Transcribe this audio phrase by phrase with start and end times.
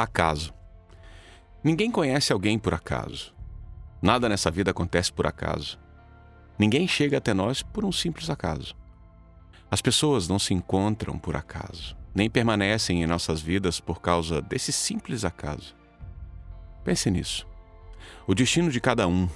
[0.00, 0.54] Acaso.
[1.62, 3.34] Ninguém conhece alguém por acaso.
[4.00, 5.78] Nada nessa vida acontece por acaso.
[6.58, 8.74] Ninguém chega até nós por um simples acaso.
[9.70, 14.72] As pessoas não se encontram por acaso, nem permanecem em nossas vidas por causa desse
[14.72, 15.76] simples acaso.
[16.82, 17.46] Pense nisso.
[18.26, 19.28] O destino de cada um.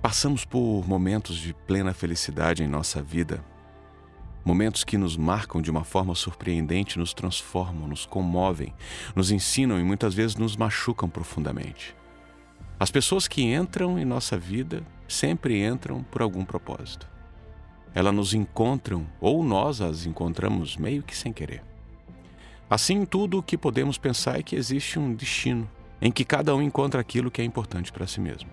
[0.00, 3.44] Passamos por momentos de plena felicidade em nossa vida
[4.46, 8.72] Momentos que nos marcam de uma forma surpreendente, nos transformam, nos comovem,
[9.16, 11.96] nos ensinam e muitas vezes nos machucam profundamente.
[12.78, 17.08] As pessoas que entram em nossa vida sempre entram por algum propósito.
[17.92, 21.64] Elas nos encontram ou nós as encontramos meio que sem querer.
[22.70, 25.68] Assim, tudo o que podemos pensar é que existe um destino
[26.00, 28.48] em que cada um encontra aquilo que é importante para si mesmo.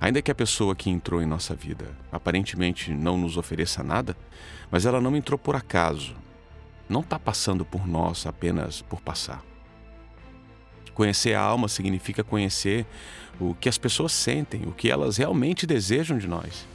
[0.00, 4.16] Ainda que a pessoa que entrou em nossa vida aparentemente não nos ofereça nada,
[4.70, 6.14] mas ela não entrou por acaso.
[6.88, 9.42] Não está passando por nós apenas por passar.
[10.94, 12.86] Conhecer a alma significa conhecer
[13.38, 16.66] o que as pessoas sentem, o que elas realmente desejam de nós.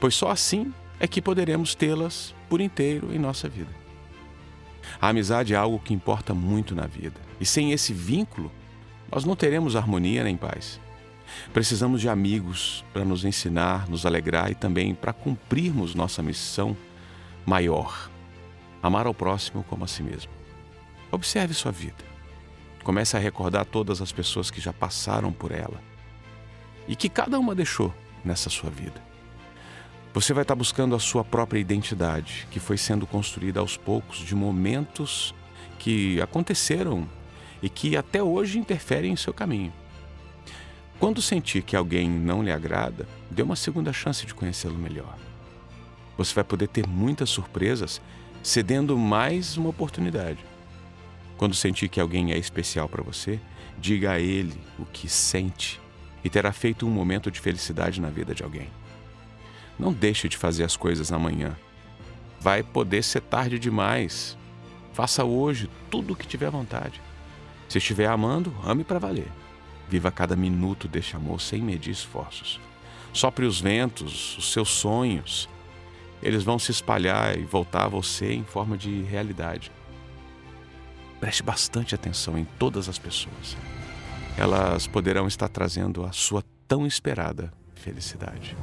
[0.00, 3.70] Pois só assim é que poderemos tê-las por inteiro em nossa vida.
[5.00, 8.50] A amizade é algo que importa muito na vida, e sem esse vínculo,
[9.10, 10.80] nós não teremos harmonia nem paz.
[11.52, 16.76] Precisamos de amigos para nos ensinar, nos alegrar e também para cumprirmos nossa missão
[17.44, 18.10] maior:
[18.82, 20.30] amar ao próximo como a si mesmo.
[21.10, 22.04] Observe sua vida.
[22.84, 25.80] Comece a recordar todas as pessoas que já passaram por ela
[26.88, 29.00] e que cada uma deixou nessa sua vida.
[30.12, 34.34] Você vai estar buscando a sua própria identidade, que foi sendo construída aos poucos de
[34.34, 35.34] momentos
[35.78, 37.08] que aconteceram
[37.62, 39.72] e que até hoje interferem em seu caminho.
[41.00, 45.16] Quando sentir que alguém não lhe agrada, dê uma segunda chance de conhecê-lo melhor.
[46.18, 48.02] Você vai poder ter muitas surpresas
[48.42, 50.44] cedendo mais uma oportunidade.
[51.38, 53.40] Quando sentir que alguém é especial para você,
[53.78, 55.80] diga a ele o que sente
[56.22, 58.68] e terá feito um momento de felicidade na vida de alguém.
[59.78, 61.56] Não deixe de fazer as coisas amanhã.
[62.38, 64.36] Vai poder ser tarde demais.
[64.92, 67.00] Faça hoje tudo o que tiver vontade.
[67.70, 69.28] Se estiver amando, ame para valer.
[69.90, 72.60] Viva cada minuto deste amor sem medir esforços.
[73.12, 75.48] Sopre os ventos, os seus sonhos.
[76.22, 79.72] Eles vão se espalhar e voltar a você em forma de realidade.
[81.18, 83.56] Preste bastante atenção em todas as pessoas.
[84.38, 88.56] Elas poderão estar trazendo a sua tão esperada felicidade.